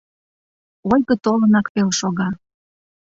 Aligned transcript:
Ойго 0.91 1.15
толынак 1.23 1.67
вел 1.73 1.89
шога... 1.99 2.29